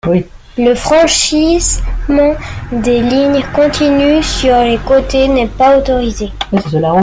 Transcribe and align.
Le 0.57 0.73
franchissement 0.73 2.33
des 2.71 3.01
lignes 3.01 3.45
continues 3.53 4.23
sur 4.23 4.55
les 4.63 4.79
côtés 4.79 5.27
n'est 5.27 5.45
pas 5.45 5.77
autorisé. 5.77 6.29